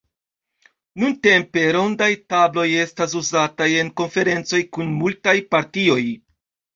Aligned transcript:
Nuntempe 1.01 1.65
rondaj 1.75 2.07
tabloj 2.33 2.65
estas 2.83 3.13
uzataj 3.19 3.67
en 3.81 3.91
konferencoj 4.01 4.63
kun 4.79 4.89
multaj 5.03 5.35
partioj. 5.57 5.99